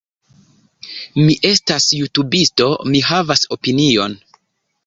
[1.25, 2.71] Mi estas jutubisto.
[2.95, 4.21] Mi havas opinion.